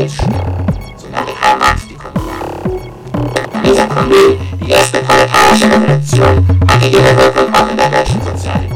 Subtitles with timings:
[0.00, 0.32] Pilzen,
[0.96, 3.60] solange Karl Marx die Kombi war.
[3.60, 8.69] Mit dieser Kombi, die erste proletarische Revolution, hatte ihre Wirkung auch in der deutschen Sozialdemokratie.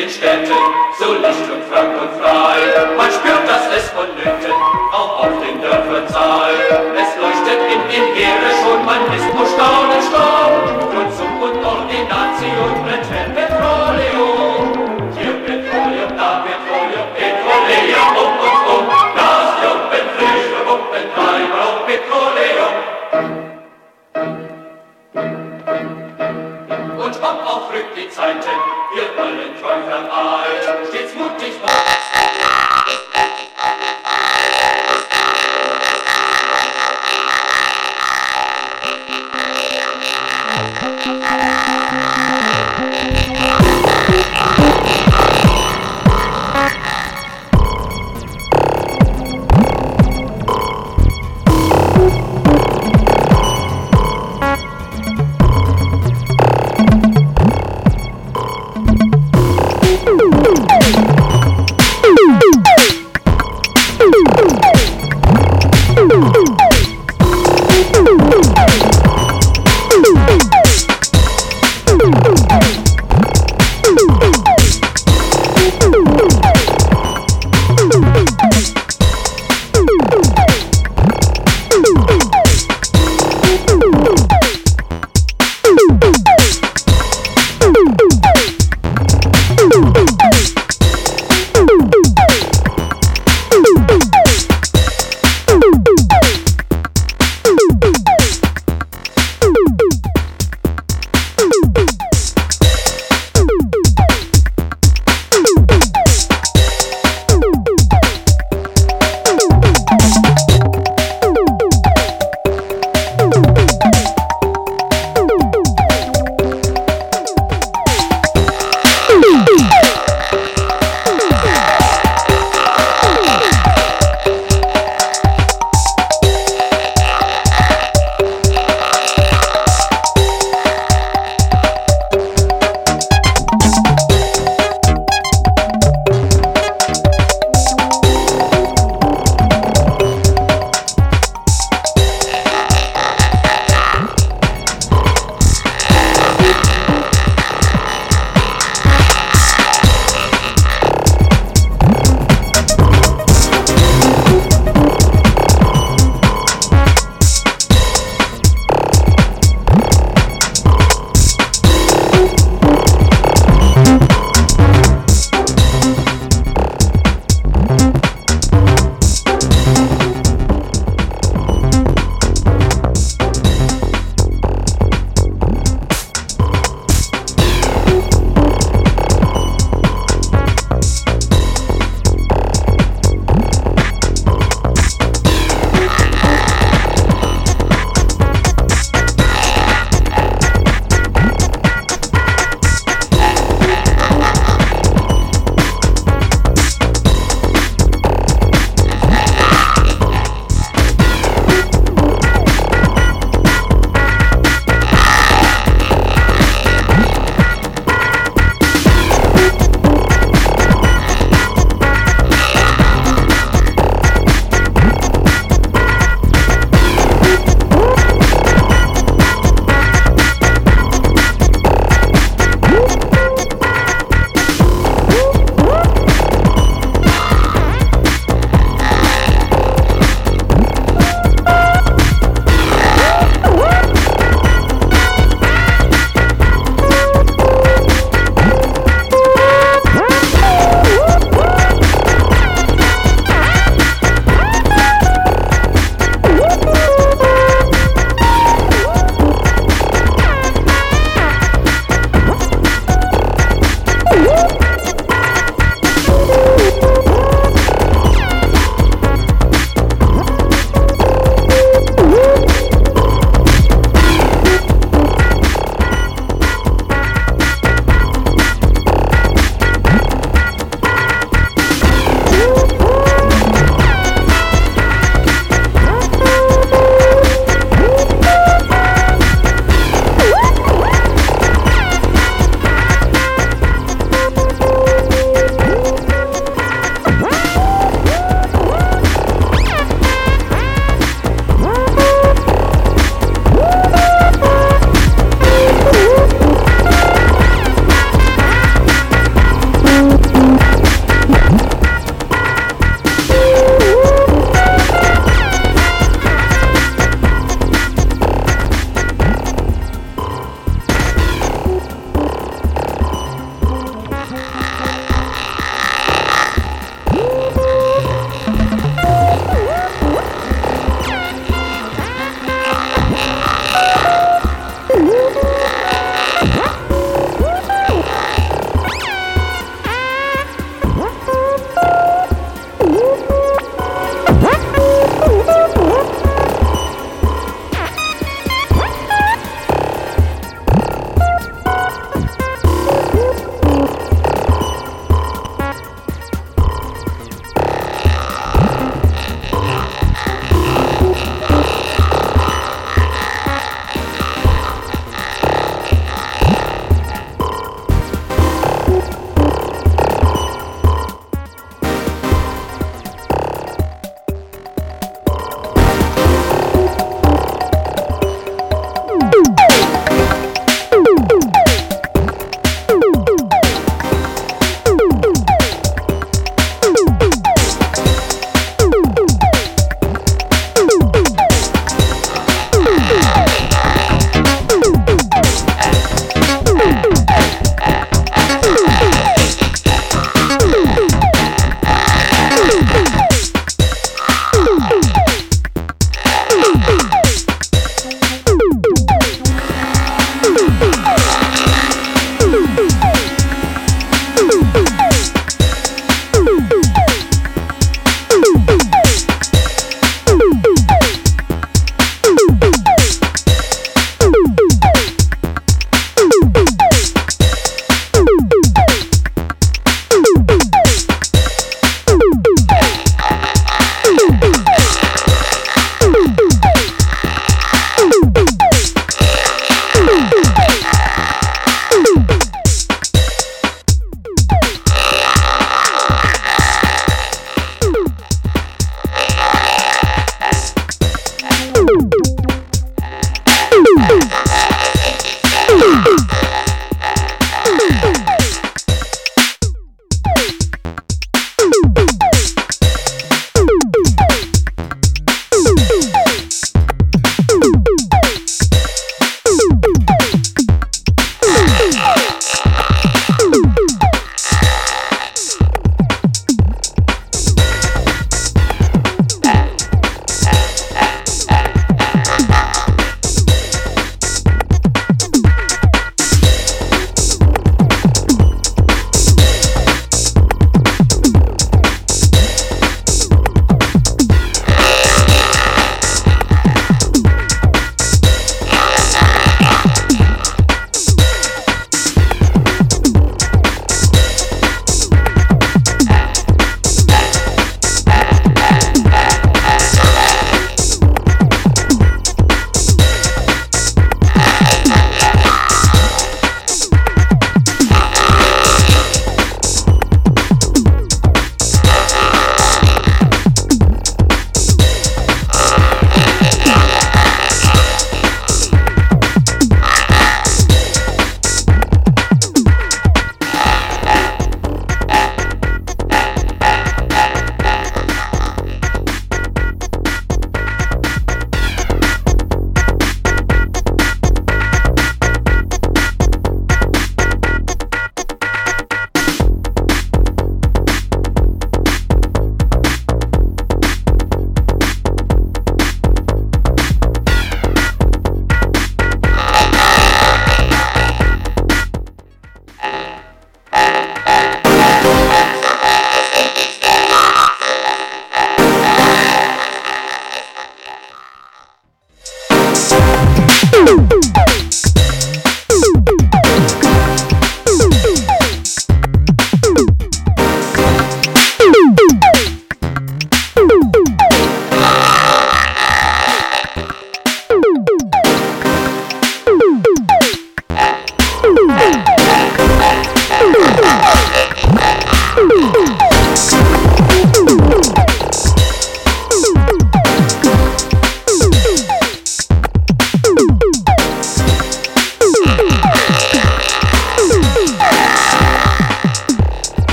[0.00, 0.56] den Städten,
[0.98, 2.56] so Licht und frank und frei.
[2.96, 4.52] Man spürt, dass es von Nöten
[4.92, 6.52] auch auf den Dörfern sei.
[6.96, 9.79] Es leuchtet in den Heere schon, man ist nur stark.